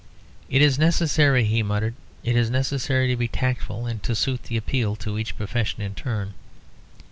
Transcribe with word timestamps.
"It 0.49 0.63
is 0.63 0.79
necessary," 0.79 1.43
he 1.43 1.61
muttered 1.61 1.93
"it 2.23 2.35
is 2.35 2.49
necessary 2.49 3.07
to 3.09 3.15
be 3.15 3.27
tactful, 3.27 3.85
and 3.85 4.01
to 4.01 4.15
suit 4.15 4.41
the 4.45 4.57
appeal 4.57 4.95
to 4.95 5.19
each 5.19 5.37
profession 5.37 5.83
in 5.83 5.93
turn." 5.93 6.33